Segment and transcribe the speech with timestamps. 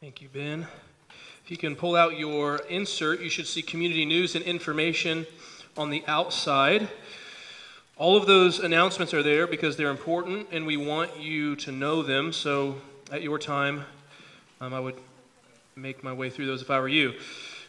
[0.00, 0.64] Thank you, Ben.
[1.44, 5.26] If you can pull out your insert, you should see community news and information
[5.76, 6.86] on the outside.
[7.96, 12.04] All of those announcements are there because they're important and we want you to know
[12.04, 12.32] them.
[12.32, 12.76] So,
[13.10, 13.86] at your time,
[14.60, 14.94] um, I would
[15.74, 17.14] make my way through those if I were you,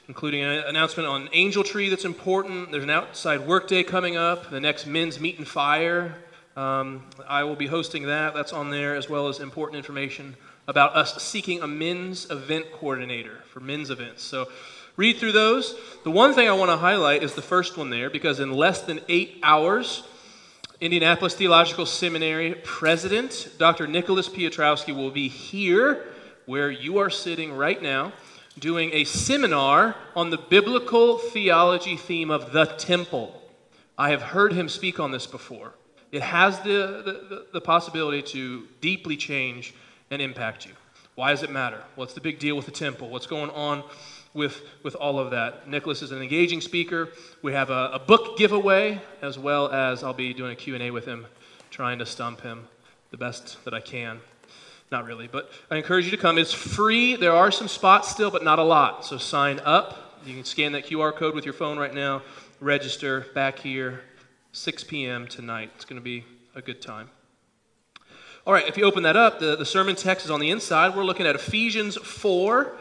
[0.08, 2.72] including an announcement on Angel Tree that's important.
[2.72, 6.14] There's an outside workday coming up, the next men's meet and fire.
[6.56, 8.36] Um, I will be hosting that.
[8.36, 10.36] That's on there, as well as important information
[10.70, 14.22] about us seeking a men's event coordinator for men's events.
[14.22, 14.48] So
[14.96, 15.76] read through those.
[16.04, 18.84] The one thing I want to highlight is the first one there, because in less
[18.84, 20.04] than eight hours,
[20.80, 23.88] Indianapolis Theological Seminary President Dr.
[23.88, 26.06] Nicholas Piotrowski will be here
[26.46, 28.14] where you are sitting right now
[28.60, 33.42] doing a seminar on the biblical theology theme of the temple.
[33.98, 35.74] I have heard him speak on this before.
[36.12, 39.74] It has the, the, the, possibility to deeply change
[40.12, 40.74] and impact you.
[41.16, 41.84] Why does it matter?
[41.96, 43.10] What's the big deal with the temple?
[43.10, 43.84] What's going on
[44.34, 45.68] with, with all of that?
[45.68, 47.10] Nicholas is an engaging speaker.
[47.42, 51.06] We have a, a book giveaway, as well as I'll be doing a Q&A with
[51.06, 51.28] him,
[51.72, 52.68] trying to stump him
[53.12, 54.22] the best that I can.
[54.92, 56.38] Not really, but I encourage you to come.
[56.38, 57.16] It's free.
[57.16, 59.06] There are some spots still, but not a lot.
[59.06, 60.22] So sign up.
[60.26, 62.24] You can scan that QR code with your phone right now.
[62.60, 64.02] Register back here,
[64.52, 65.28] 6 p.m.
[65.28, 65.72] tonight.
[65.76, 66.26] It's going to be
[66.56, 67.10] a good time.
[68.50, 70.96] All right, if you open that up, the, the sermon text is on the inside.
[70.96, 72.76] We're looking at Ephesians 4,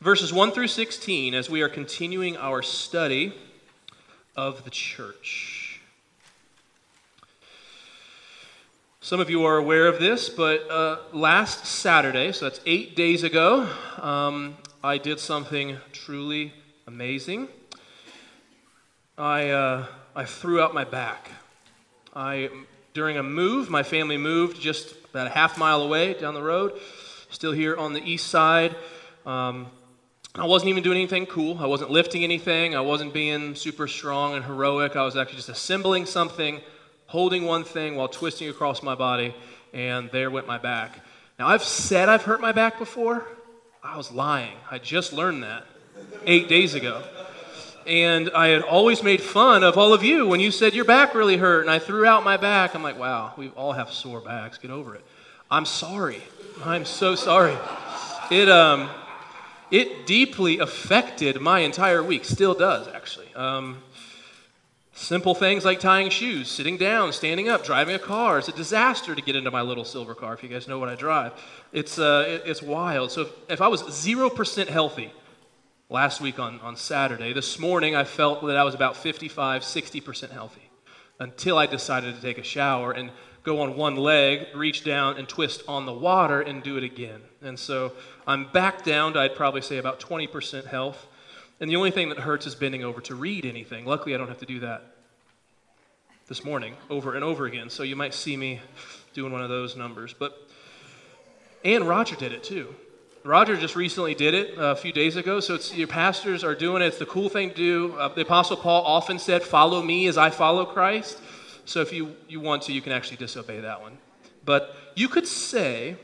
[0.00, 3.34] verses 1 through 16, as we are continuing our study
[4.36, 5.80] of the church.
[9.00, 13.24] Some of you are aware of this, but uh, last Saturday, so that's eight days
[13.24, 13.68] ago,
[14.00, 16.52] um, I did something truly
[16.86, 17.48] amazing.
[19.18, 21.28] I, uh, I threw out my back.
[22.14, 22.50] I
[22.94, 23.70] during a move.
[23.70, 26.78] My family moved just about a half mile away down the road,
[27.30, 28.74] still here on the east side.
[29.26, 29.66] Um,
[30.34, 31.58] I wasn't even doing anything cool.
[31.58, 32.74] I wasn't lifting anything.
[32.74, 34.96] I wasn't being super strong and heroic.
[34.96, 36.60] I was actually just assembling something,
[37.06, 39.34] holding one thing while twisting across my body,
[39.74, 41.00] and there went my back.
[41.38, 43.26] Now, I've said I've hurt my back before.
[43.82, 44.56] I was lying.
[44.70, 45.66] I just learned that
[46.26, 47.02] eight days ago.
[47.86, 51.14] And I had always made fun of all of you when you said your back
[51.14, 52.74] really hurt, and I threw out my back.
[52.74, 54.58] I'm like, wow, we all have sore backs.
[54.58, 55.04] Get over it.
[55.50, 56.22] I'm sorry.
[56.64, 57.56] I'm so sorry.
[58.30, 58.88] It um,
[59.70, 62.24] it deeply affected my entire week.
[62.24, 63.34] Still does actually.
[63.34, 63.82] Um,
[64.94, 68.38] simple things like tying shoes, sitting down, standing up, driving a car.
[68.38, 70.34] It's a disaster to get into my little silver car.
[70.34, 71.32] If you guys know what I drive,
[71.72, 73.10] it's uh, it, it's wild.
[73.10, 75.10] So if, if I was zero percent healthy
[75.92, 77.34] last week on, on Saturday.
[77.34, 80.70] This morning, I felt that I was about 55, 60% healthy
[81.20, 83.10] until I decided to take a shower and
[83.42, 87.20] go on one leg, reach down and twist on the water and do it again.
[87.42, 87.92] And so
[88.26, 91.06] I'm back down to, I'd probably say, about 20% health.
[91.60, 93.84] And the only thing that hurts is bending over to read anything.
[93.84, 94.94] Luckily, I don't have to do that
[96.26, 97.68] this morning over and over again.
[97.68, 98.62] So you might see me
[99.12, 100.14] doing one of those numbers.
[100.18, 100.48] But
[101.62, 102.74] and Roger did it too.
[103.24, 106.86] Roger just recently did it a few days ago, so your pastors are doing it.
[106.86, 107.94] It's the cool thing to do.
[107.96, 111.20] Uh, the Apostle Paul often said, Follow me as I follow Christ.
[111.64, 113.98] So if you, you want to, you can actually disobey that one.
[114.44, 115.96] But you could say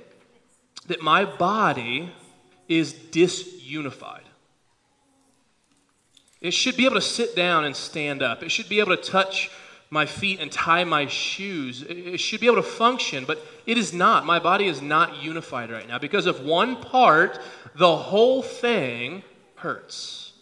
[0.87, 2.13] that my body
[2.69, 4.21] is disunified.
[6.41, 9.03] It should be able to sit down and stand up, it should be able to
[9.03, 9.51] touch
[9.91, 11.83] my feet and tie my shoes.
[11.83, 14.27] It should be able to function, but it is not.
[14.27, 15.99] My body is not unified right now.
[15.99, 17.41] Because of one part,
[17.75, 19.23] the whole thing
[19.57, 20.33] hurts.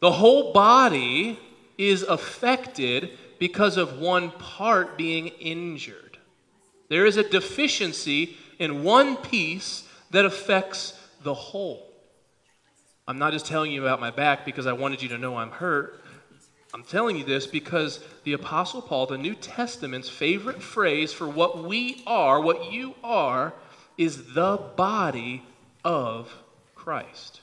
[0.00, 1.38] The whole body
[1.76, 6.18] is affected because of one part being injured.
[6.88, 11.88] There is a deficiency in one piece that affects the whole.
[13.08, 15.50] I'm not just telling you about my back because I wanted you to know I'm
[15.50, 16.01] hurt.
[16.74, 21.64] I'm telling you this because the Apostle Paul, the New Testament's favorite phrase for what
[21.64, 23.52] we are, what you are,
[23.98, 25.42] is the body
[25.84, 26.32] of
[26.74, 27.42] Christ.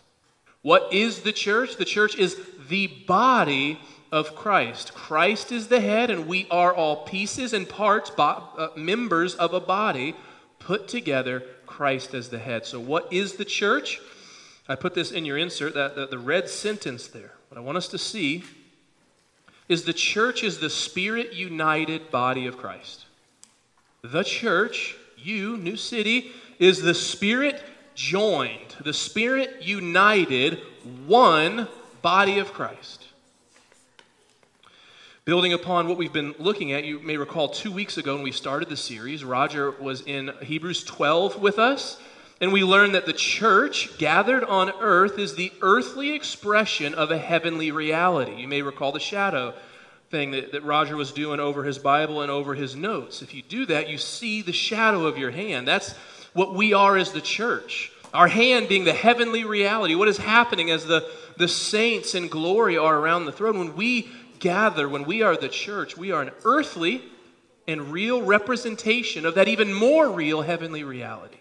[0.63, 1.77] What is the church?
[1.77, 2.39] The church is
[2.69, 3.79] the body
[4.11, 4.95] of Christ.
[4.95, 9.53] Christ is the head, and we are all pieces and parts, bo- uh, members of
[9.53, 10.15] a body
[10.57, 12.65] put together, Christ as the head.
[12.65, 14.01] So, what is the church?
[14.67, 17.33] I put this in your insert, that, that the red sentence there.
[17.49, 18.43] What I want us to see
[19.69, 23.05] is the church is the spirit united body of Christ.
[24.01, 27.61] The church, you, New City, is the spirit
[27.93, 30.59] joined, the spirit united,
[31.05, 31.67] one
[32.01, 33.05] body of Christ.
[35.25, 38.31] Building upon what we've been looking at, you may recall two weeks ago when we
[38.31, 42.01] started the series, Roger was in Hebrews 12 with us.
[42.41, 47.17] And we learn that the church gathered on earth is the earthly expression of a
[47.17, 48.35] heavenly reality.
[48.35, 49.53] You may recall the shadow
[50.09, 53.21] thing that, that Roger was doing over his Bible and over his notes.
[53.21, 55.67] If you do that, you see the shadow of your hand.
[55.67, 55.93] That's
[56.33, 57.91] what we are as the church.
[58.13, 59.95] Our hand being the heavenly reality.
[59.95, 63.59] What is happening as the, the saints in glory are around the throne?
[63.59, 64.09] When we
[64.39, 67.03] gather, when we are the church, we are an earthly
[67.67, 71.35] and real representation of that even more real heavenly reality.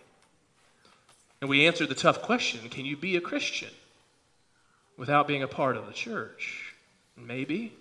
[1.40, 3.70] And we answered the tough question can you be a Christian
[4.96, 6.74] without being a part of the church?
[7.16, 7.72] Maybe.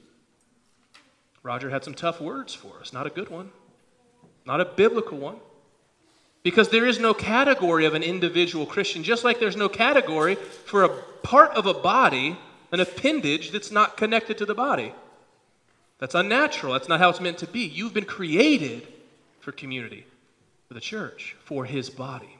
[1.44, 2.92] Roger had some tough words for us.
[2.92, 3.52] Not a good one,
[4.46, 5.38] not a biblical one.
[6.44, 10.84] Because there is no category of an individual Christian, just like there's no category for
[10.84, 10.90] a
[11.22, 12.38] part of a body,
[12.72, 14.94] an appendage that's not connected to the body.
[16.00, 16.74] That's unnatural.
[16.74, 17.62] That's not how it's meant to be.
[17.62, 18.88] You've been created
[19.40, 20.06] for community,
[20.68, 22.37] for the church, for his body.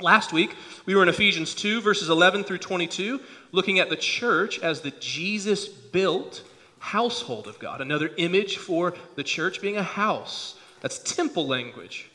[0.00, 0.54] Last week,
[0.84, 3.18] we were in Ephesians 2, verses 11 through 22,
[3.52, 6.42] looking at the church as the Jesus built
[6.78, 7.80] household of God.
[7.80, 10.56] Another image for the church being a house.
[10.82, 12.10] That's temple language.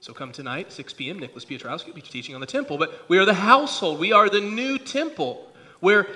[0.00, 2.76] So come tonight, 6 p.m., Nicholas Piotrowski will be teaching on the temple.
[2.76, 3.98] But we are the household.
[3.98, 5.50] We are the new temple
[5.80, 6.08] where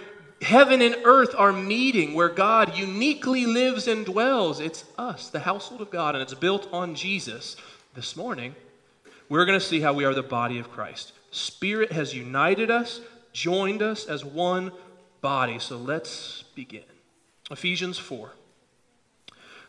[0.42, 4.60] heaven and earth are meeting, where God uniquely lives and dwells.
[4.60, 7.56] It's us, the household of God, and it's built on Jesus.
[7.94, 8.54] This morning,
[9.28, 11.12] we're going to see how we are the body of Christ.
[11.30, 13.00] Spirit has united us,
[13.32, 14.72] joined us as one
[15.20, 15.58] body.
[15.58, 16.84] So let's begin.
[17.50, 18.30] Ephesians 4.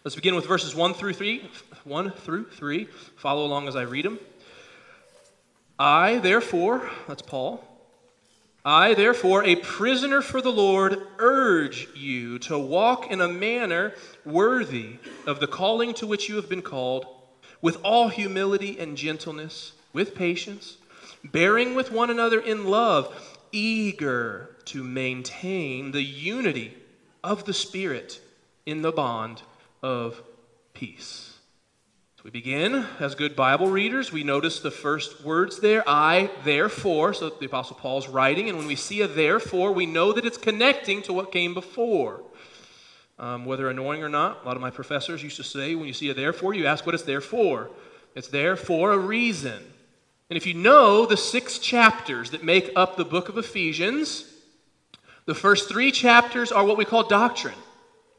[0.03, 1.49] Let's begin with verses 1 through 3.
[1.83, 2.85] 1 through 3.
[3.17, 4.19] Follow along as I read them.
[5.79, 7.63] I, therefore, that's Paul,
[8.67, 13.93] I, therefore, a prisoner for the Lord, urge you to walk in a manner
[14.25, 17.05] worthy of the calling to which you have been called
[17.61, 20.77] with all humility and gentleness, with patience,
[21.23, 26.75] bearing with one another in love, eager to maintain the unity
[27.23, 28.21] of the Spirit
[28.65, 29.41] in the bond
[29.81, 30.21] of
[30.73, 31.39] peace.
[32.17, 34.11] So we begin as good Bible readers.
[34.11, 37.13] We notice the first words there I, therefore.
[37.13, 40.37] So the Apostle Paul's writing, and when we see a therefore, we know that it's
[40.37, 42.23] connecting to what came before.
[43.19, 45.93] Um, whether annoying or not, a lot of my professors used to say, when you
[45.93, 47.69] see a therefore, you ask what it's there for.
[48.13, 49.63] It's there for a reason.
[50.29, 54.25] And if you know the six chapters that make up the book of Ephesians,
[55.25, 57.57] the first three chapters are what we call doctrine,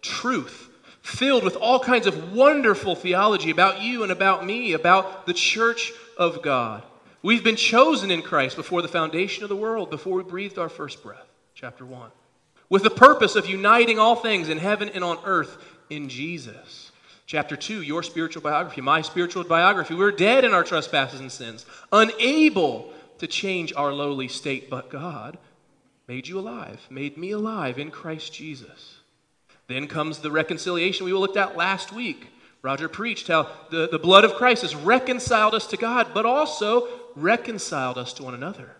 [0.03, 0.69] truth,
[1.01, 5.93] filled with all kinds of wonderful theology about you and about me, about the church
[6.17, 6.83] of God.
[7.23, 10.69] We've been chosen in Christ before the foundation of the world, before we breathed our
[10.69, 11.27] first breath.
[11.55, 12.11] Chapter 1
[12.69, 15.56] with the purpose of uniting all things in heaven and on earth
[15.91, 16.93] in Jesus.
[17.26, 19.94] Chapter 2, your spiritual biography, my spiritual biography.
[19.94, 25.37] We're dead in our trespasses and sins, unable to change our lowly state, but God
[26.06, 29.00] made you alive, made me alive in Christ Jesus.
[29.67, 32.29] Then comes the reconciliation we looked at last week.
[32.62, 36.88] Roger preached how the, the blood of Christ has reconciled us to God, but also
[37.15, 38.78] reconciled us to one another.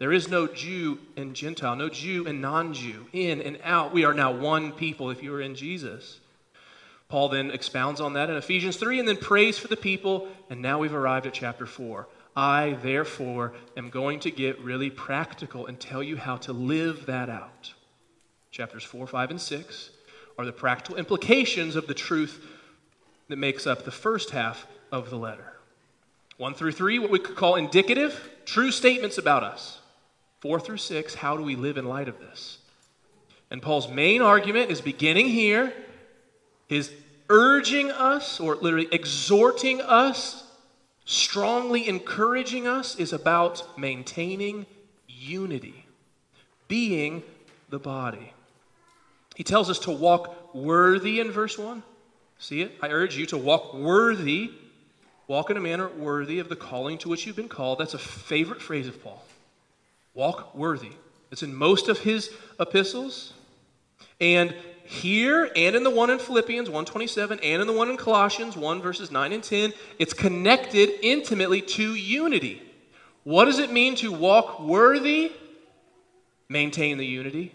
[0.00, 3.92] There is no Jew and Gentile, no Jew and non Jew, in and out.
[3.92, 6.20] We are now one people if you are in Jesus.
[7.08, 10.28] Paul then expounds on that in Ephesians 3 and then prays for the people.
[10.48, 12.08] And now we've arrived at chapter 4.
[12.34, 17.28] I, therefore, am going to get really practical and tell you how to live that
[17.28, 17.74] out.
[18.50, 19.90] Chapters 4, 5, and 6
[20.38, 22.42] are the practical implications of the truth
[23.28, 25.52] that makes up the first half of the letter.
[26.38, 29.79] 1 through 3, what we could call indicative, true statements about us.
[30.40, 32.58] Four through six, how do we live in light of this?
[33.50, 35.74] And Paul's main argument is beginning here, here,
[36.68, 36.92] is
[37.28, 40.44] urging us, or literally exhorting us,
[41.04, 44.66] strongly encouraging us, is about maintaining
[45.08, 45.86] unity,
[46.68, 47.22] being
[47.68, 48.32] the body.
[49.34, 51.82] He tells us to walk worthy in verse 1.
[52.38, 52.72] See it?
[52.80, 54.52] I urge you to walk worthy,
[55.26, 57.78] walk in a manner worthy of the calling to which you've been called.
[57.78, 59.24] That's a favorite phrase of Paul.
[60.14, 60.92] Walk worthy.
[61.30, 63.32] It's in most of his epistles.
[64.20, 68.56] And here and in the one in Philippians 127 and in the one in Colossians
[68.56, 72.62] 1 verses 9 and 10, it's connected intimately to unity.
[73.22, 75.32] What does it mean to walk worthy?
[76.48, 77.54] Maintain the unity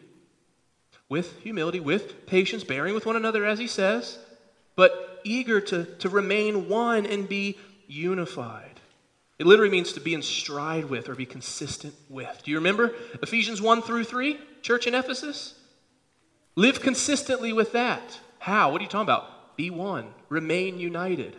[1.09, 4.17] with humility, with patience, bearing with one another, as he says,
[4.75, 7.57] but eager to, to remain one and be
[7.87, 8.74] unified.
[9.37, 12.41] It literally means to be in stride with or be consistent with.
[12.43, 15.55] Do you remember Ephesians 1 through 3, church in Ephesus?
[16.55, 18.19] Live consistently with that.
[18.39, 18.71] How?
[18.71, 19.57] What are you talking about?
[19.57, 21.35] Be one, remain united.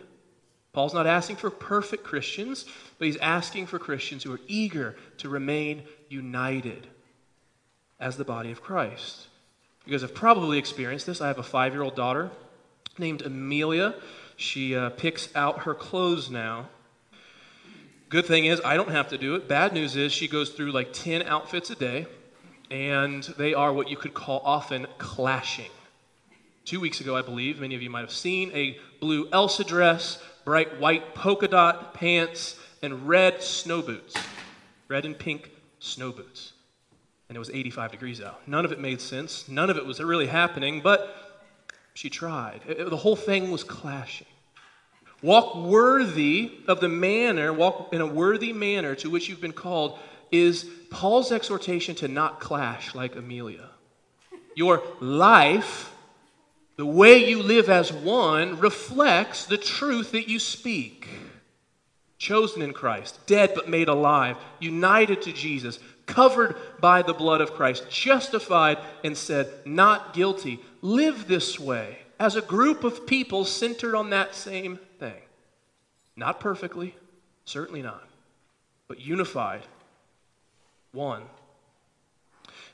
[0.73, 2.67] Paul's not asking for perfect Christians.
[2.99, 6.87] but he's asking for Christians who are eager to remain united
[7.99, 9.29] as the body of Christ.
[9.87, 11.21] You guys have probably experienced this.
[11.21, 12.31] I have a five year old daughter
[12.99, 13.95] named Amelia.
[14.37, 16.69] She uh, picks out her clothes now.
[18.09, 19.49] Good thing is, I don't have to do it.
[19.49, 22.07] Bad news is, she goes through like 10 outfits a day,
[22.71, 25.71] and they are what you could call often clashing.
[26.65, 30.23] Two weeks ago, I believe, many of you might have seen a blue Elsa dress,
[30.45, 34.15] bright white polka dot pants, and red snow boots.
[34.87, 36.53] Red and pink snow boots.
[37.29, 38.47] And it was 85 degrees out.
[38.47, 39.49] None of it made sense.
[39.49, 41.43] None of it was really happening, but
[41.95, 42.61] she tried.
[42.69, 44.29] It, the whole thing was clashing.
[45.23, 49.99] Walk worthy of the manner, walk in a worthy manner to which you've been called,
[50.31, 53.71] is Paul's exhortation to not clash like Amelia.
[54.55, 55.93] Your life,
[56.77, 61.09] the way you live as one, reflects the truth that you speak.
[62.19, 67.53] Chosen in Christ, dead but made alive, united to Jesus, covered by the blood of
[67.53, 70.61] Christ, justified and said, not guilty.
[70.81, 74.79] Live this way as a group of people centered on that same.
[76.17, 76.95] Not perfectly,
[77.45, 78.03] certainly not,
[78.89, 79.63] but unified,
[80.93, 81.23] one.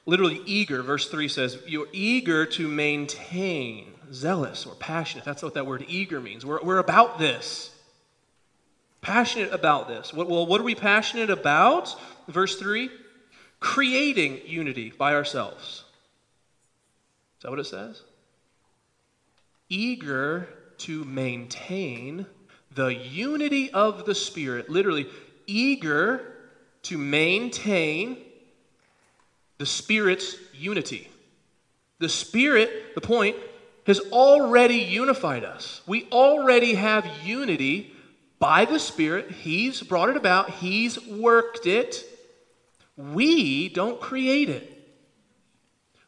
[0.06, 5.24] Literally, eager, verse 3 says, You're eager to maintain, zealous or passionate.
[5.24, 6.44] That's what that word eager means.
[6.44, 7.70] We're, we're about this.
[9.00, 10.12] Passionate about this.
[10.12, 11.94] What, well, what are we passionate about?
[12.28, 12.90] Verse 3
[13.62, 15.84] creating unity by ourselves.
[17.38, 18.02] Is that what it says?
[19.68, 22.26] Eager to maintain
[22.74, 24.70] the unity of the Spirit.
[24.70, 25.06] Literally,
[25.46, 26.34] eager
[26.82, 28.18] to maintain
[29.58, 31.08] the Spirit's unity.
[31.98, 33.36] The Spirit, the point,
[33.86, 35.82] has already unified us.
[35.86, 37.92] We already have unity
[38.38, 39.30] by the Spirit.
[39.30, 42.04] He's brought it about, He's worked it.
[42.96, 44.68] We don't create it,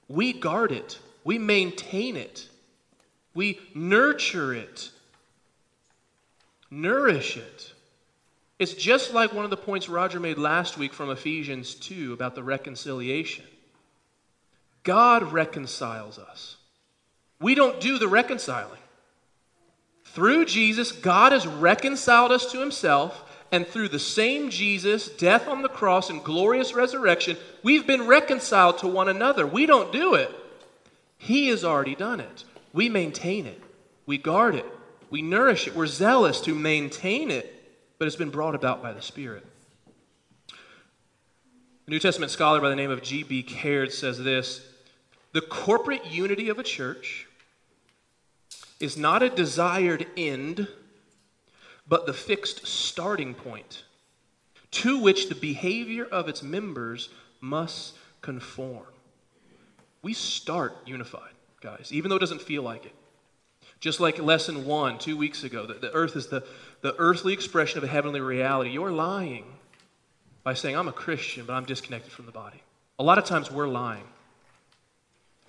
[0.07, 2.47] we guard it, we maintain it,
[3.35, 4.91] we nurture it
[6.81, 7.73] nourish it.
[8.59, 12.35] It's just like one of the points Roger made last week from Ephesians 2 about
[12.35, 13.45] the reconciliation.
[14.85, 16.57] God reconciles us.
[17.41, 18.79] We don't do the reconciling.
[20.05, 25.63] Through Jesus, God has reconciled us to himself, and through the same Jesus' death on
[25.63, 29.47] the cross and glorious resurrection, we've been reconciled to one another.
[29.47, 30.31] We don't do it,
[31.19, 32.45] He has already done it.
[32.73, 33.61] We maintain it,
[34.07, 34.67] we guard it,
[35.15, 35.77] we nourish it.
[35.77, 37.55] We're zealous to maintain it,
[38.01, 39.47] but it's been brought about by the Spirit.
[41.87, 43.45] A New Testament scholar by the name of G.B.
[43.45, 44.67] Caird says this
[45.33, 47.29] The corporate unity of a church
[48.81, 50.67] is not a desired end,
[51.87, 53.85] but the fixed starting point
[54.73, 57.09] to which the behavior of its members
[57.41, 58.87] must conform.
[60.03, 62.95] We start unified, guys, even though it doesn't feel like it.
[63.85, 66.43] Just like lesson one two weeks ago, that the earth is the,
[66.81, 68.71] the earthly expression of a heavenly reality.
[68.71, 69.45] You're lying
[70.43, 72.63] by saying, I'm a Christian, but I'm disconnected from the body.
[72.99, 74.05] A lot of times we're lying.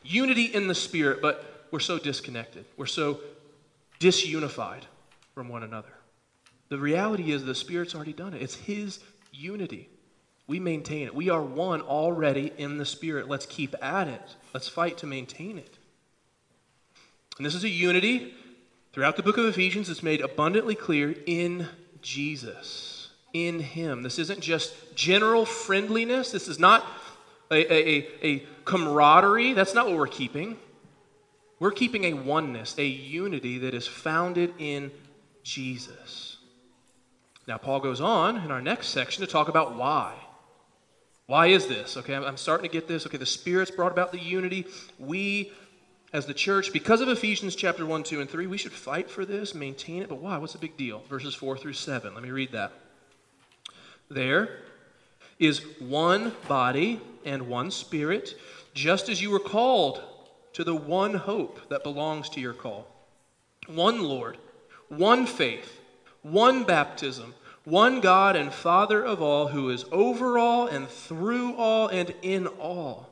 [0.03, 2.65] Unity in the spirit, but we're so disconnected.
[2.75, 3.21] We're so
[4.01, 4.81] disunified
[5.33, 5.93] from one another.
[6.67, 8.41] The reality is the Spirit's already done it.
[8.41, 8.99] It's His
[9.31, 9.87] unity.
[10.45, 11.15] We maintain it.
[11.15, 13.29] We are one already in the Spirit.
[13.29, 14.35] Let's keep at it.
[14.53, 15.74] Let's fight to maintain it.
[17.37, 18.33] And this is a unity
[18.93, 21.67] throughout the book of Ephesians that's made abundantly clear in
[22.01, 24.03] Jesus, in Him.
[24.03, 26.31] This isn't just general friendliness.
[26.31, 26.85] This is not
[27.51, 29.53] a, a, a, camaraderie.
[29.53, 30.57] That's not what we're keeping.
[31.59, 34.91] We're keeping a oneness, a unity that is founded in
[35.43, 36.37] Jesus.
[37.47, 40.15] Now, Paul goes on in our next section to talk about why.
[41.27, 41.97] Why is this?
[41.97, 43.05] Okay, I'm starting to get this.
[43.05, 44.67] Okay, the Spirit's brought about the unity.
[44.99, 45.51] We
[46.15, 49.25] as the church, because of Ephesians chapter 1, 2, and 3, we should fight for
[49.25, 50.07] this, maintain it.
[50.07, 50.37] But why?
[50.37, 51.03] What's the big deal?
[51.09, 52.13] Verses 4 through 7.
[52.13, 52.71] Let me read that.
[54.09, 54.61] There
[55.39, 58.39] is one body and one spirit,
[58.73, 60.01] just as you were called
[60.53, 62.87] to the one hope that belongs to your call.
[63.67, 64.37] One Lord,
[64.87, 65.81] one faith,
[66.21, 67.33] one baptism,
[67.65, 72.47] one God and Father of all, who is over all and through all and in
[72.47, 73.09] all.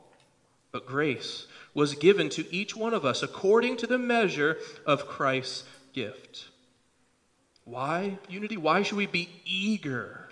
[0.72, 5.64] But grace was given to each one of us according to the measure of Christ's
[5.92, 6.48] gift.
[7.64, 8.56] Why unity?
[8.56, 10.28] Why should we be eager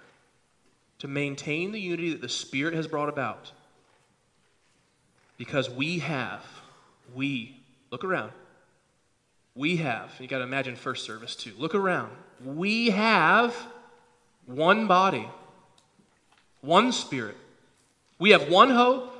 [0.99, 3.53] to maintain the unity that the Spirit has brought about?
[5.37, 6.45] Because we have,
[7.15, 7.57] we,
[7.91, 8.33] look around.
[9.55, 11.53] We have, you got to imagine first service too.
[11.59, 12.13] Look around.
[12.45, 13.55] We have
[14.47, 15.29] one body,
[16.61, 17.37] one spirit.
[18.19, 19.12] We have one hope,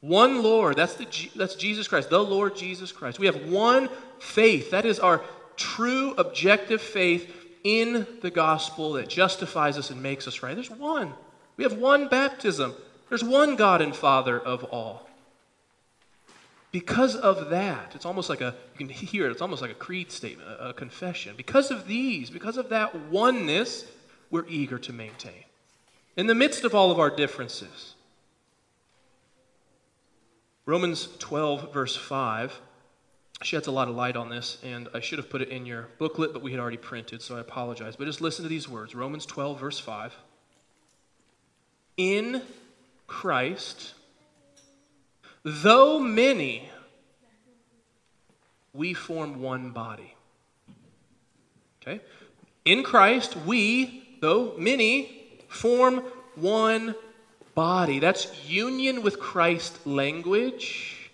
[0.00, 0.76] one Lord.
[0.76, 3.18] That's, the, that's Jesus Christ, the Lord Jesus Christ.
[3.18, 3.88] We have one
[4.18, 4.70] faith.
[4.70, 5.22] That is our
[5.56, 10.54] true objective faith in the gospel that justifies us and makes us right.
[10.54, 11.12] There's one.
[11.56, 12.74] We have one baptism.
[13.08, 15.06] There's one God and Father of all.
[16.72, 19.74] Because of that, it's almost like a, you can hear it, it's almost like a
[19.74, 21.34] creed statement, a, a confession.
[21.36, 23.84] Because of these, because of that oneness,
[24.30, 25.44] we're eager to maintain.
[26.16, 27.94] In the midst of all of our differences.
[30.70, 32.60] Romans 12, verse 5,
[33.42, 35.88] sheds a lot of light on this, and I should have put it in your
[35.98, 37.96] booklet, but we had already printed, so I apologize.
[37.96, 40.14] But just listen to these words Romans 12, verse 5.
[41.96, 42.42] In
[43.08, 43.94] Christ,
[45.42, 46.70] though many,
[48.72, 50.14] we form one body.
[51.82, 52.00] Okay?
[52.64, 56.04] In Christ, we, though many, form
[56.36, 56.94] one
[57.54, 57.98] body.
[57.98, 61.10] That's union with Christ language,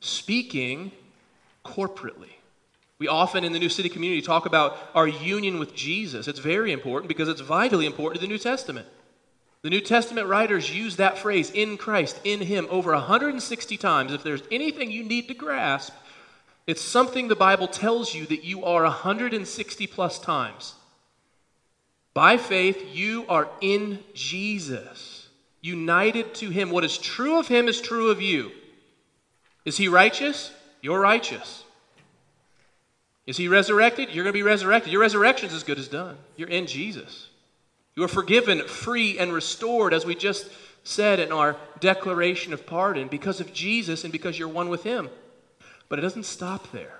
[0.00, 0.92] speaking
[1.64, 2.30] corporately.
[2.98, 6.26] We often in the New City community talk about our union with Jesus.
[6.26, 8.88] It's very important because it's vitally important to the New Testament.
[9.62, 14.12] The New Testament writers use that phrase, in Christ, in Him, over 160 times.
[14.12, 15.92] If there's anything you need to grasp,
[16.66, 20.74] it's something the Bible tells you that you are 160 plus times.
[22.18, 25.28] By faith, you are in Jesus,
[25.60, 26.72] united to Him.
[26.72, 28.50] What is true of Him is true of you.
[29.64, 30.50] Is He righteous?
[30.80, 31.62] You're righteous.
[33.24, 34.08] Is He resurrected?
[34.08, 34.90] You're going to be resurrected.
[34.90, 36.16] Your resurrection is as good as done.
[36.34, 37.28] You're in Jesus.
[37.94, 40.50] You are forgiven, free, and restored, as we just
[40.82, 45.08] said in our declaration of pardon, because of Jesus and because you're one with Him.
[45.88, 46.98] But it doesn't stop there.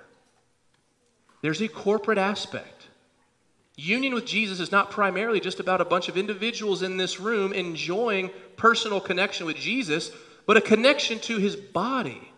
[1.41, 2.78] There's a corporate aspect.
[3.79, 7.53] Union with Jesus is not primarily just about a bunch of individuals in this room
[7.53, 10.11] enjoying personal connection with Jesus,
[10.45, 12.31] but a connection to his body.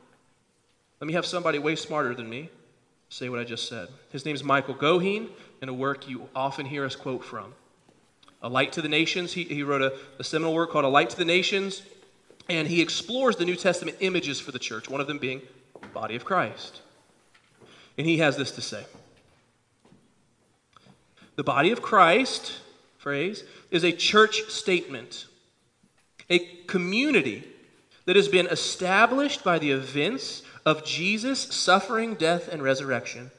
[1.00, 2.50] Let me have somebody way smarter than me
[3.12, 3.89] say what I just said.
[4.12, 5.30] His name is Michael Goheen,
[5.62, 7.54] in a work you often hear us quote from.
[8.42, 9.34] A Light to the Nations.
[9.34, 11.84] He, he wrote a, a seminal work called A Light to the Nations,
[12.50, 15.42] and he explores the New Testament images for the church, one of them being
[15.82, 16.82] the body of Christ.
[17.98, 18.86] And he has this to say
[21.36, 22.60] The body of Christ,
[22.98, 25.28] phrase, is a church statement,
[26.30, 27.48] a community
[28.06, 33.32] that has been established by the events of Jesus' suffering, death, and resurrection.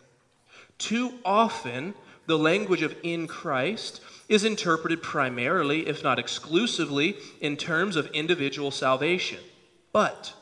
[0.78, 1.94] Too often,
[2.26, 8.70] the language of in Christ is interpreted primarily, if not exclusively, in terms of individual
[8.70, 9.40] salvation.
[9.92, 10.32] But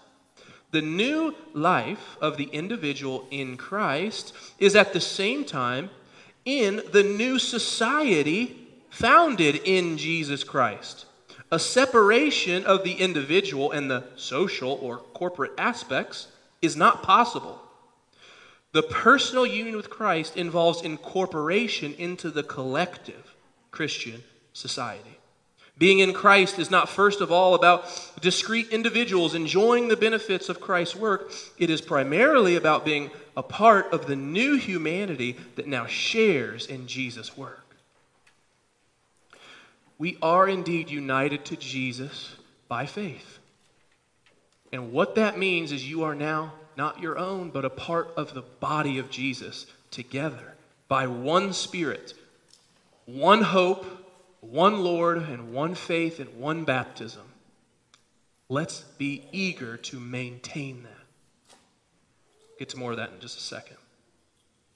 [0.71, 5.91] the new life of the individual in Christ is at the same time
[6.45, 8.57] in the new society
[8.91, 11.07] founded in Jesus Christ.
[11.53, 16.29] A separation of the individual and the social or corporate aspects
[16.63, 17.61] is not possible.
[18.73, 23.35] The personal union with Christ involves incorporation into the collective
[23.73, 24.23] Christian
[24.53, 25.19] society.
[25.77, 30.61] Being in Christ is not first of all about discrete individuals enjoying the benefits of
[30.61, 31.33] Christ's work.
[31.59, 36.87] It is primarily about being a part of the new humanity that now shares in
[36.87, 37.77] Jesus' work.
[39.99, 42.35] We are indeed united to Jesus
[42.69, 43.39] by faith.
[44.73, 48.33] And what that means is you are now not your own, but a part of
[48.33, 50.55] the body of Jesus together
[50.89, 52.15] by one Spirit
[53.07, 53.85] one hope,
[54.41, 57.23] one Lord, and one faith, and one baptism.
[58.49, 61.00] Let's be eager to maintain that.
[62.61, 63.79] Get to more of that in just a second.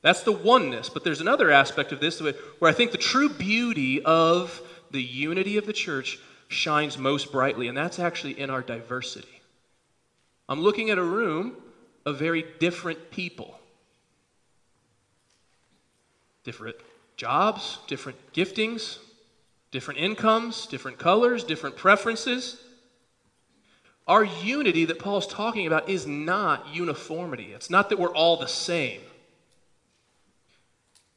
[0.01, 4.03] That's the oneness, but there's another aspect of this where I think the true beauty
[4.03, 4.59] of
[4.91, 6.19] the unity of the church
[6.49, 9.43] shines most brightly, and that's actually in our diversity.
[10.49, 11.57] I'm looking at a room
[12.07, 13.59] of very different people.
[16.43, 16.77] Different
[17.19, 18.97] jobs, different giftings,
[19.71, 22.59] different incomes, different colors, different preferences.
[24.07, 27.53] Our unity that Paul's talking about is not uniformity.
[27.53, 29.01] It's not that we're all the same.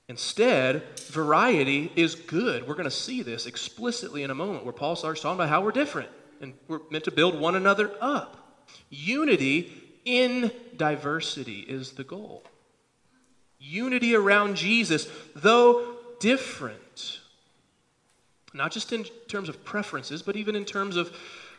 [0.07, 2.65] Instead, variety is good.
[2.65, 5.61] We're going to see this explicitly in a moment where Paul starts talking about how
[5.61, 8.63] we're different and we're meant to build one another up.
[8.89, 9.73] Unity
[10.05, 12.43] in diversity is the goal
[13.59, 17.19] unity around Jesus, though different.
[18.53, 21.15] Not just in terms of preferences, but even in terms of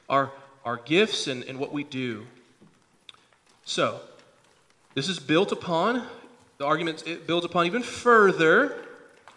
[0.08, 0.32] our,
[0.68, 2.26] our gifts and, and what we do.
[3.64, 4.00] So,
[4.92, 6.07] this is built upon,
[6.59, 8.85] the argument it builds upon even further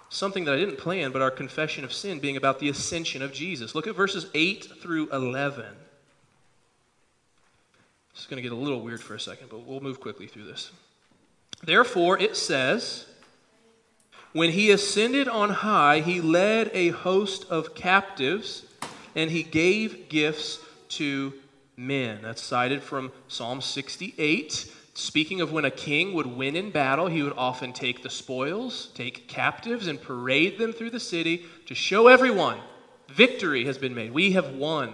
[0.10, 3.32] something that I didn't plan, but our confession of sin being about the ascension of
[3.32, 3.74] Jesus.
[3.74, 5.63] Look at verses 8 through 11.
[8.13, 10.28] This is going to get a little weird for a second, but we'll move quickly
[10.28, 10.72] through this.
[11.63, 13.06] Therefore, it says,
[14.34, 18.65] When he ascended on high, he led a host of captives,
[19.15, 20.60] and he gave gifts
[20.91, 21.34] to
[21.77, 22.19] men.
[22.21, 24.71] That's cited from Psalm 68.
[24.93, 28.89] Speaking of when a king would win in battle, he would often take the spoils,
[28.93, 32.60] take captives, and parade them through the city to show everyone
[33.08, 34.12] victory has been made.
[34.12, 34.93] We have won.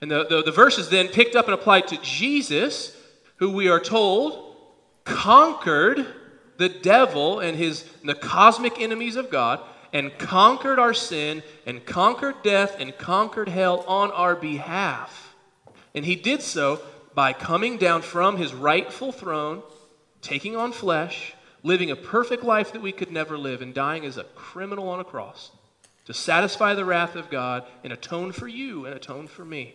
[0.00, 2.96] And the, the, the verse is then picked up and applied to Jesus,
[3.36, 4.56] who we are told
[5.04, 6.06] conquered
[6.58, 9.60] the devil and his and the cosmic enemies of God
[9.92, 15.34] and conquered our sin and conquered death and conquered hell on our behalf.
[15.94, 16.80] And he did so
[17.14, 19.62] by coming down from his rightful throne,
[20.22, 24.16] taking on flesh, living a perfect life that we could never live, and dying as
[24.16, 25.50] a criminal on a cross
[26.04, 29.74] to satisfy the wrath of God and atone for you and atone for me.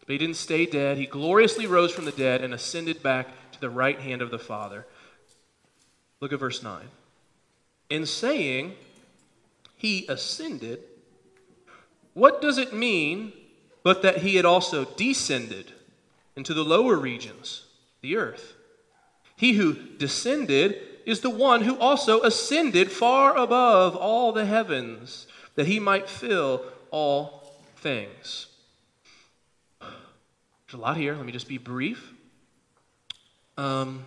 [0.00, 0.98] But he didn't stay dead.
[0.98, 4.38] He gloriously rose from the dead and ascended back to the right hand of the
[4.38, 4.86] Father.
[6.20, 6.82] Look at verse 9.
[7.88, 8.74] In saying,
[9.76, 10.80] he ascended,
[12.14, 13.32] what does it mean
[13.82, 15.72] but that he had also descended?
[16.36, 17.64] into the lower regions,
[18.02, 18.54] the earth.
[19.36, 25.66] He who descended is the one who also ascended far above all the heavens, that
[25.66, 28.48] he might fill all things.
[29.80, 31.14] There's a lot here.
[31.14, 32.12] Let me just be brief.
[33.56, 34.04] Um,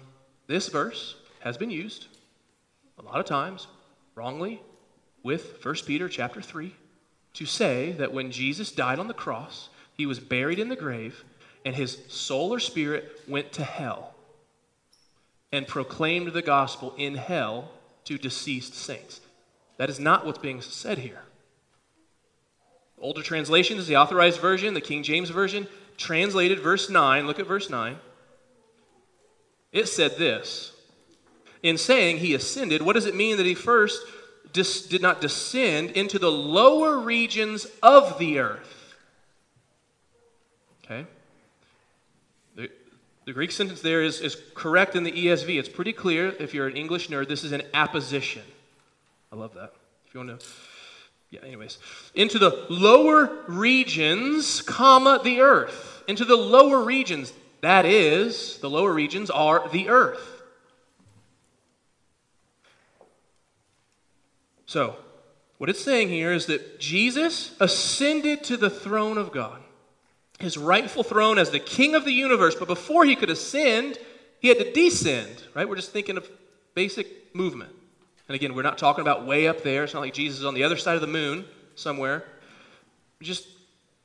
[0.48, 2.08] this verse has been used
[3.00, 3.68] a lot of times,
[4.16, 4.62] wrongly,
[5.24, 6.76] with 1 Peter chapter 3,
[7.34, 11.24] to say that when Jesus died on the cross, he was buried in the grave,
[11.66, 14.16] and his soul or spirit went to hell
[15.52, 17.72] and proclaimed the gospel in hell
[18.06, 19.22] to deceased saints.
[19.78, 21.22] That is not what's being said here.
[23.00, 27.28] Older translations, the authorized version, the King James Version, translated verse 9.
[27.28, 27.98] Look at verse 9.
[29.72, 30.74] It said this
[31.62, 34.02] In saying he ascended, what does it mean that he first
[34.54, 38.96] dis- did not descend into the lower regions of the earth?
[40.86, 41.06] Okay?
[43.30, 45.60] The Greek sentence there is, is correct in the ESV.
[45.60, 46.34] It's pretty clear.
[46.40, 48.42] If you're an English nerd, this is an apposition.
[49.32, 49.74] I love that.
[50.08, 50.48] If you want to,
[51.30, 51.78] yeah, anyways.
[52.16, 56.02] Into the lower regions, comma, the earth.
[56.08, 57.32] Into the lower regions.
[57.62, 60.39] That is, the lower regions are the earth.
[64.70, 64.96] So,
[65.58, 69.60] what it's saying here is that Jesus ascended to the throne of God
[70.40, 72.56] his rightful throne as the king of the universe.
[72.56, 73.98] But before he could ascend,
[74.40, 75.68] he had to descend, right?
[75.68, 76.30] We're just thinking of
[76.74, 77.72] basic movement.
[78.28, 79.84] And again, we're not talking about way up there.
[79.84, 82.24] It's not like Jesus is on the other side of the moon somewhere.
[83.22, 83.48] Just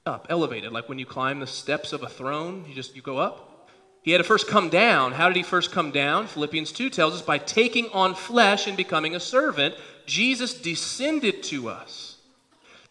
[0.06, 3.18] up, elevated, like when you climb the steps of a throne, you just you go
[3.18, 3.70] up.
[4.02, 5.12] He had to first come down.
[5.12, 6.26] How did he first come down?
[6.26, 11.68] Philippians 2 tells us by taking on flesh and becoming a servant, Jesus descended to
[11.68, 12.16] us.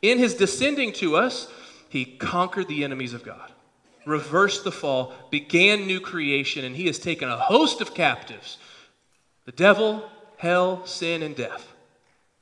[0.01, 1.47] In his descending to us,
[1.89, 3.51] he conquered the enemies of God,
[4.05, 8.57] reversed the fall, began new creation, and he has taken a host of captives
[9.45, 11.73] the devil, hell, sin, and death.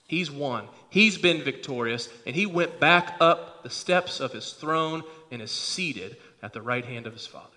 [0.07, 0.67] He's won.
[0.89, 5.51] He's been victorious, and he went back up the steps of his throne and is
[5.51, 7.47] seated at the right hand of his Father.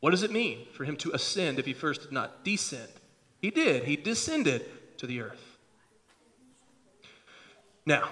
[0.00, 2.88] What does it mean for him to ascend if he first did not descend?
[3.40, 3.84] He did.
[3.84, 4.66] He descended
[4.98, 5.49] to the earth.
[7.86, 8.08] Now,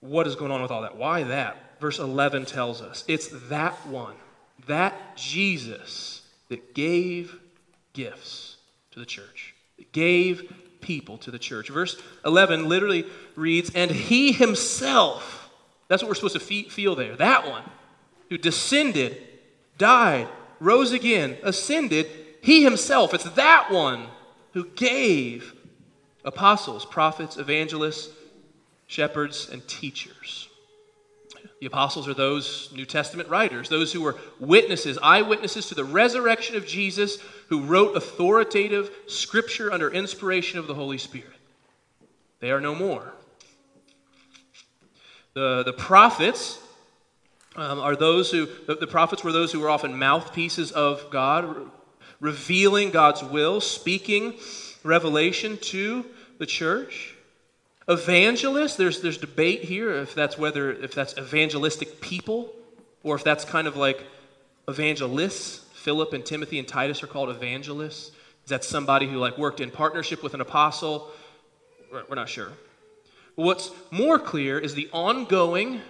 [0.00, 0.96] what is going on with all that?
[0.96, 1.68] Why that?
[1.80, 3.04] verse 11 tells us.
[3.08, 4.14] It's that one,
[4.66, 7.38] that Jesus that gave
[7.92, 8.56] gifts
[8.92, 11.68] to the church, that gave people to the church.
[11.68, 15.50] Verse 11 literally reads, And he himself,
[15.88, 17.64] that's what we're supposed to feel there, that one
[18.28, 19.26] who descended,
[19.78, 20.28] died,
[20.60, 22.06] rose again, ascended,
[22.40, 24.06] he himself, it's that one
[24.52, 25.54] who gave
[26.24, 28.10] apostles, prophets, evangelists,
[28.88, 30.48] shepherds, and teachers.
[31.60, 36.56] The apostles are those New Testament writers, those who were witnesses, eyewitnesses to the resurrection
[36.56, 41.36] of Jesus, who wrote authoritative scripture under inspiration of the Holy Spirit.
[42.40, 43.12] They are no more.
[45.34, 46.58] The, the prophets
[47.56, 51.56] um, are those who, the, the prophets were those who were often mouthpieces of God,
[51.56, 51.66] re-
[52.20, 54.34] revealing God's will, speaking
[54.82, 56.06] revelation to
[56.38, 57.14] the church.
[57.88, 62.54] Evangelists, there's, there's debate here if that's whether if that's evangelistic people
[63.02, 64.04] or if that's kind of like
[64.68, 65.64] evangelists.
[65.72, 68.10] Philip and Timothy and Titus are called evangelists.
[68.44, 71.10] Is that somebody who like worked in partnership with an apostle,
[71.90, 72.52] we're not sure.
[73.36, 75.80] What's more clear is the ongoing,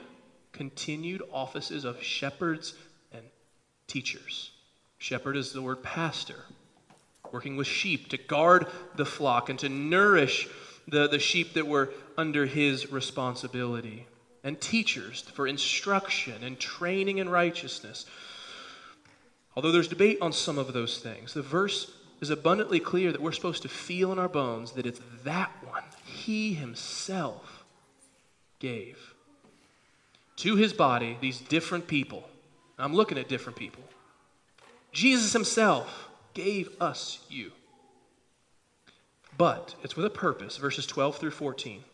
[0.52, 2.74] continued offices of shepherds
[3.10, 3.22] and
[3.86, 4.52] teachers.
[4.98, 6.44] Shepherd is the word pastor,
[7.32, 10.46] working with sheep to guard the flock and to nourish
[10.88, 14.06] the, the sheep that were under his responsibility,
[14.42, 18.06] and teachers for instruction and training in righteousness.
[19.54, 23.32] Although there's debate on some of those things, the verse is abundantly clear that we're
[23.32, 27.64] supposed to feel in our bones that it's that one he himself
[28.58, 29.14] gave
[30.36, 32.28] to his body these different people.
[32.78, 33.82] I'm looking at different people.
[34.92, 37.52] Jesus himself gave us you.
[39.38, 41.84] But it's with a purpose, verses 12 through 14.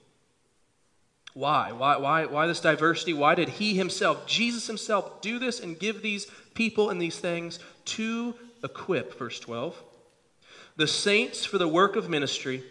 [1.35, 1.73] Why?
[1.73, 2.25] Why, why?
[2.25, 3.13] why this diversity?
[3.13, 7.59] Why did he himself, Jesus himself, do this and give these people and these things
[7.85, 9.81] to equip, verse 12,
[10.77, 12.65] the saints for the work of ministry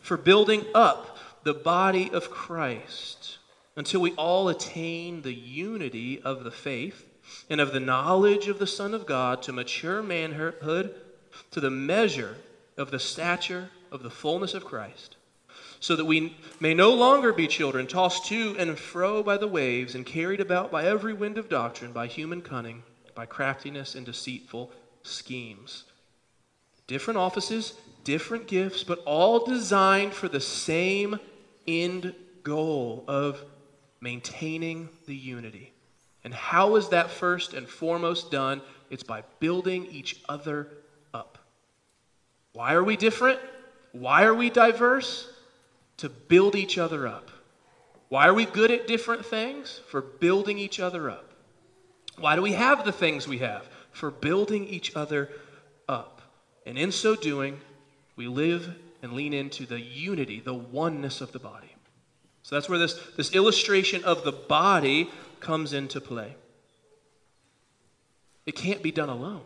[0.00, 3.38] for building up the body of Christ
[3.74, 7.06] until we all attain the unity of the faith
[7.48, 10.94] and of the knowledge of the Son of God to mature manhood,
[11.52, 12.36] to the measure
[12.76, 15.16] of the stature of the fullness of Christ,
[15.80, 19.94] so that we may no longer be children tossed to and fro by the waves
[19.94, 22.82] and carried about by every wind of doctrine, by human cunning,
[23.14, 24.70] by craftiness and deceitful
[25.02, 25.84] schemes.
[26.86, 27.74] Different offices,
[28.04, 31.18] different gifts, but all designed for the same
[31.66, 33.44] end goal of
[34.00, 35.72] maintaining the unity.
[36.24, 38.60] And how is that first and foremost done?
[38.90, 40.68] It's by building each other
[41.14, 41.38] up.
[42.52, 43.38] Why are we different?
[43.92, 45.28] Why are we diverse?
[45.98, 47.30] To build each other up.
[48.08, 49.80] Why are we good at different things?
[49.88, 51.30] For building each other up.
[52.18, 53.68] Why do we have the things we have?
[53.92, 55.30] For building each other
[55.88, 56.22] up.
[56.66, 57.60] And in so doing,
[58.16, 61.74] we live and lean into the unity, the oneness of the body.
[62.42, 66.34] So that's where this, this illustration of the body comes into play.
[68.46, 69.42] It can't be done alone.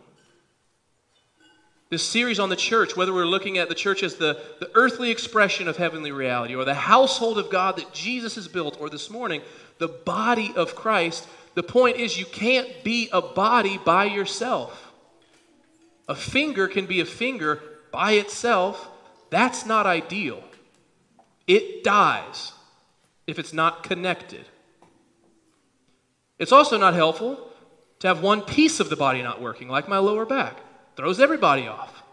[1.89, 5.11] This series on the church, whether we're looking at the church as the, the earthly
[5.11, 9.09] expression of heavenly reality, or the household of God that Jesus has built, or this
[9.09, 9.41] morning,
[9.77, 14.91] the body of Christ, the point is you can't be a body by yourself.
[16.07, 18.89] A finger can be a finger by itself,
[19.29, 20.43] that's not ideal.
[21.47, 22.51] It dies
[23.27, 24.45] if it's not connected.
[26.39, 27.47] It's also not helpful
[27.99, 30.64] to have one piece of the body not working, like my lower back.
[30.95, 32.03] Throws everybody off.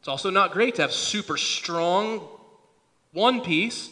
[0.00, 2.26] It's also not great to have super strong
[3.12, 3.90] one piece.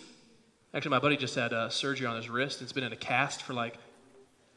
[0.74, 2.62] Actually, my buddy just had uh, surgery on his wrist.
[2.62, 3.77] It's been in a cast for like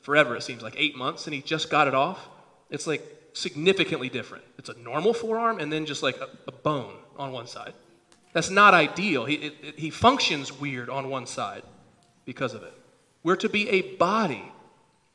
[0.01, 2.27] forever, it seems like eight months, and he just got it off.
[2.69, 4.43] It's like significantly different.
[4.57, 7.73] It's a normal forearm and then just like a, a bone on one side.
[8.33, 9.25] That's not ideal.
[9.25, 11.63] He, it, it, he functions weird on one side
[12.25, 12.73] because of it.
[13.23, 14.51] We're to be a body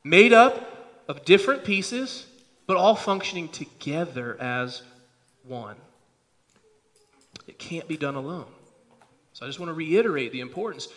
[0.05, 2.27] made up of different pieces,
[2.67, 4.83] but all functioning together as
[5.45, 5.77] one.
[7.47, 8.47] It can't be done alone.
[9.33, 10.89] So I just want to reiterate the importance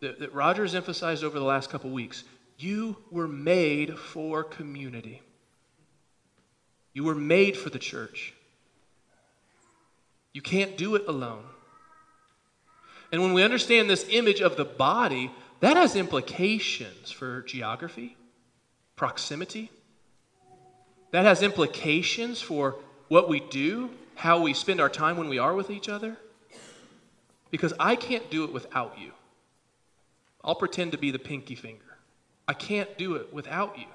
[0.00, 2.24] that, that Roger has emphasized over the last couple weeks.
[2.58, 5.22] You were made for community.
[6.92, 8.34] You were made for the church.
[10.32, 11.44] You can't do it alone.
[13.10, 18.16] And when we understand this image of the body, that has implications for geography,
[18.96, 19.70] proximity.
[21.10, 22.76] That has implications for
[23.08, 26.16] what we do, how we spend our time when we are with each other.
[27.50, 29.12] Because I can't do it without you.
[30.44, 31.84] I'll pretend to be the pinky finger.
[32.46, 33.86] I can't do it without you.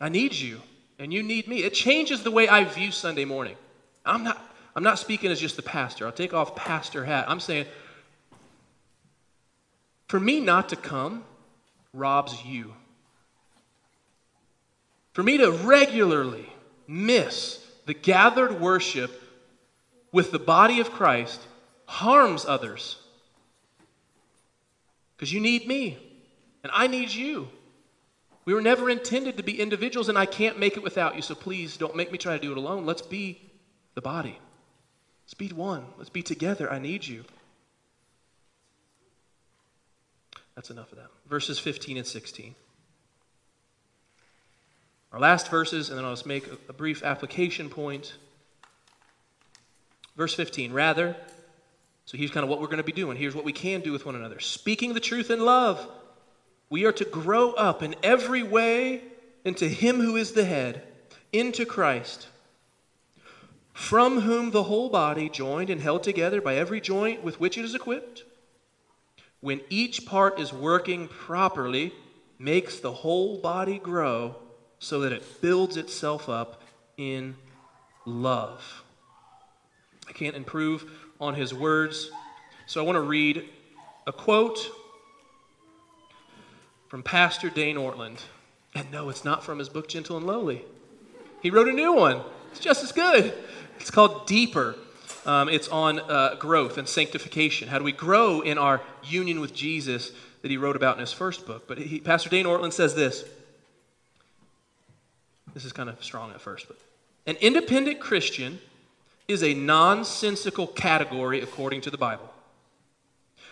[0.00, 0.60] I need you
[0.98, 1.64] and you need me.
[1.64, 3.56] It changes the way I view Sunday morning.
[4.04, 4.40] I'm not,
[4.74, 6.06] I'm not speaking as just the pastor.
[6.06, 7.24] I'll take off pastor hat.
[7.28, 7.66] I'm saying,
[10.08, 11.24] for me not to come
[11.92, 12.74] robs you.
[15.12, 16.50] For me to regularly
[16.86, 19.10] miss the gathered worship
[20.10, 21.40] with the body of Christ
[21.86, 22.96] harms others.
[25.16, 25.98] Because you need me,
[26.62, 27.48] and I need you.
[28.44, 31.34] We were never intended to be individuals, and I can't make it without you, so
[31.34, 32.86] please don't make me try to do it alone.
[32.86, 33.40] Let's be
[33.94, 34.38] the body.
[35.24, 35.86] Let's be one.
[35.96, 36.70] Let's be together.
[36.72, 37.24] I need you.
[40.56, 41.08] That's enough of that.
[41.28, 42.54] Verses 15 and 16.
[45.12, 48.14] Our last verses, and then I'll just make a, brief application point.
[50.16, 51.14] Verse 15, rather,
[52.06, 53.18] so here's kind of what we're going to be doing.
[53.18, 55.86] Here's what we can do with one another speaking the truth in love
[56.70, 59.02] we are to grow up in every way
[59.44, 60.82] into Him who is the head,
[61.30, 62.28] into Christ,
[63.74, 67.66] from whom the whole body, joined and held together by every joint with which it
[67.66, 68.24] is equipped,
[69.42, 71.92] when each part is working properly,
[72.38, 74.36] makes the whole body grow
[74.82, 76.60] so that it builds itself up
[76.96, 77.36] in
[78.04, 78.82] love.
[80.08, 80.90] I can't improve
[81.20, 82.10] on his words,
[82.66, 83.48] so I want to read
[84.08, 84.58] a quote
[86.88, 88.22] from Pastor Dane Ortlund.
[88.74, 90.64] And no, it's not from his book, Gentle and Lowly.
[91.42, 92.20] He wrote a new one.
[92.50, 93.32] It's just as good.
[93.78, 94.74] It's called Deeper.
[95.24, 97.68] Um, it's on uh, growth and sanctification.
[97.68, 100.10] How do we grow in our union with Jesus
[100.42, 101.68] that he wrote about in his first book?
[101.68, 103.24] But he, Pastor Dane Ortlund says this.
[105.54, 106.78] This is kind of strong at first, but
[107.26, 108.58] an independent Christian
[109.28, 112.32] is a nonsensical category according to the Bible.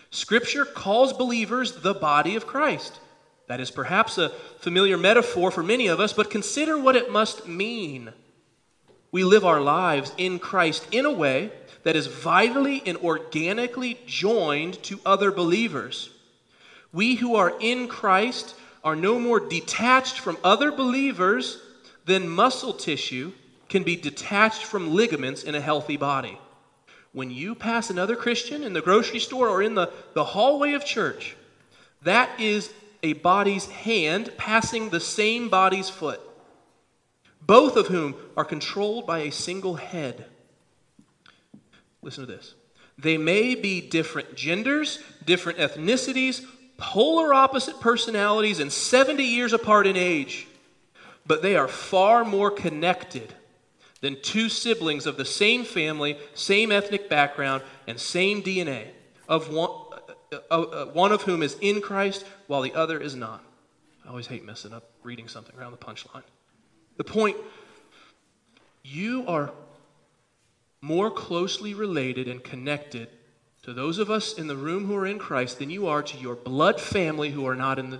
[0.09, 2.99] Scripture calls believers the body of Christ.
[3.47, 7.47] That is perhaps a familiar metaphor for many of us, but consider what it must
[7.47, 8.11] mean.
[9.11, 11.51] We live our lives in Christ in a way
[11.83, 16.09] that is vitally and organically joined to other believers.
[16.93, 21.61] We who are in Christ are no more detached from other believers
[22.11, 23.31] than muscle tissue
[23.69, 26.37] can be detached from ligaments in a healthy body.
[27.13, 30.83] When you pass another Christian in the grocery store or in the, the hallway of
[30.83, 31.37] church,
[32.03, 36.19] that is a body's hand passing the same body's foot,
[37.41, 40.25] both of whom are controlled by a single head.
[42.01, 42.55] Listen to this.
[42.97, 46.45] They may be different genders, different ethnicities,
[46.75, 50.47] polar opposite personalities, and 70 years apart in age,
[51.25, 53.33] but they are far more connected
[54.01, 58.87] than two siblings of the same family, same ethnic background, and same DNA,
[59.29, 59.69] of one,
[60.31, 63.43] uh, uh, one of whom is in Christ while the other is not.
[64.05, 66.23] I always hate messing up reading something around the punchline.
[66.97, 67.37] The point
[68.83, 69.51] you are
[70.81, 73.07] more closely related and connected
[73.63, 76.17] to those of us in the room who are in Christ than you are to
[76.17, 77.99] your blood family who are not in, the,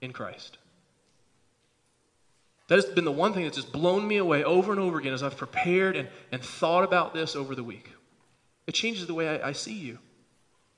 [0.00, 0.58] in Christ.
[2.70, 5.12] That has been the one thing that's just blown me away over and over again
[5.12, 7.90] as I've prepared and, and thought about this over the week.
[8.68, 9.98] It changes the way I, I see you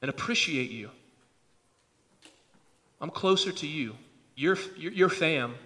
[0.00, 0.88] and appreciate you.
[2.98, 3.96] I'm closer to you,
[4.36, 5.56] your, your, your fam,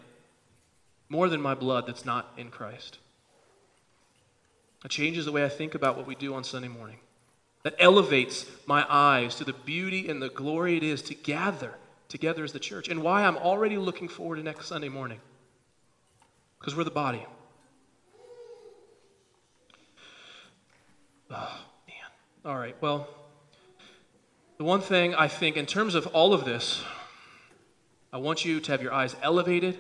[1.09, 2.99] more than my blood that's not in Christ.
[4.85, 6.97] It changes the way I think about what we do on Sunday morning.
[7.63, 11.75] That elevates my eyes to the beauty and the glory it is to gather
[12.09, 15.21] together as the church, and why I'm already looking forward to next Sunday morning.
[16.67, 17.25] Because we're the body.
[21.31, 22.11] Oh, man.
[22.45, 23.07] All right, well.
[24.59, 26.83] The one thing I think, in terms of all of this,
[28.13, 29.79] I want you to have your eyes elevated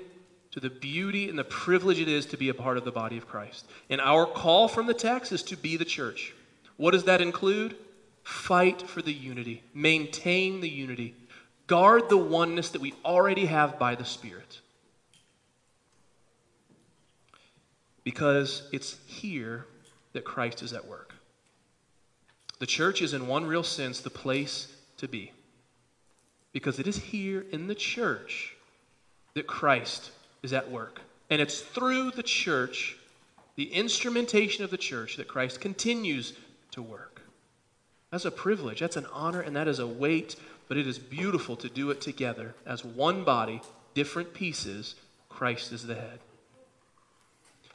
[0.52, 3.18] to the beauty and the privilege it is to be a part of the body
[3.18, 3.66] of Christ.
[3.90, 6.34] And our call from the text is to be the church.
[6.76, 7.74] What does that include?
[8.22, 11.16] Fight for the unity, maintain the unity,
[11.66, 14.60] guard the oneness that we already have by the Spirit.
[18.06, 19.66] Because it's here
[20.12, 21.12] that Christ is at work.
[22.60, 25.32] The church is, in one real sense, the place to be.
[26.52, 28.54] Because it is here in the church
[29.34, 30.12] that Christ
[30.44, 31.00] is at work.
[31.30, 32.96] And it's through the church,
[33.56, 36.34] the instrumentation of the church, that Christ continues
[36.70, 37.22] to work.
[38.12, 40.36] That's a privilege, that's an honor, and that is a weight,
[40.68, 43.62] but it is beautiful to do it together as one body,
[43.94, 44.94] different pieces.
[45.28, 46.20] Christ is the head.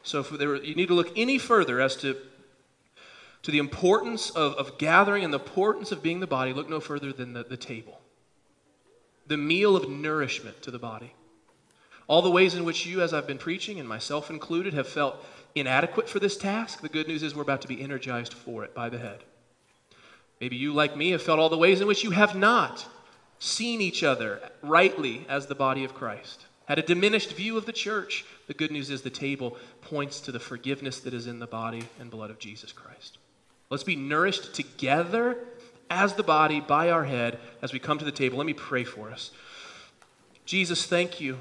[0.04, 2.16] So there, you need to look any further as to
[3.44, 6.80] to the importance of, of gathering and the importance of being the body, look no
[6.80, 8.00] further than the, the table.
[9.28, 11.14] The meal of nourishment to the body.
[12.08, 15.16] All the ways in which you, as I've been preaching, and myself included, have felt
[15.56, 18.76] inadequate for this task, the good news is we're about to be energized for it
[18.76, 19.24] by the head.
[20.40, 22.86] Maybe you, like me, have felt all the ways in which you have not
[23.40, 27.74] seen each other rightly as the body of Christ, had a diminished view of the
[27.74, 28.26] church.
[28.52, 31.84] The good news is the table points to the forgiveness that is in the body
[32.02, 33.18] and blood of Jesus Christ.
[33.70, 35.38] Let's be nourished together
[35.90, 38.38] as the body by our head as we come to the table.
[38.38, 39.32] Let me pray for us.
[40.44, 41.40] Jesus, thank you.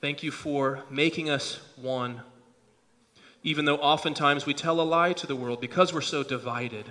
[0.00, 2.22] Thank you for making us one,
[3.42, 6.90] even though oftentimes we tell a lie to the world because we're so divided,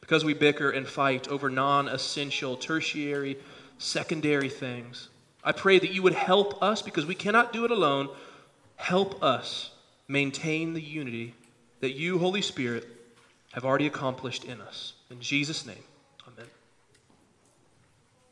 [0.00, 3.38] because we bicker and fight over non essential, tertiary,
[3.78, 5.10] secondary things.
[5.44, 8.08] I pray that you would help us because we cannot do it alone.
[8.76, 9.70] Help us
[10.08, 11.34] maintain the unity
[11.80, 12.86] that you, Holy Spirit,
[13.52, 14.94] have already accomplished in us.
[15.10, 15.84] In Jesus' name.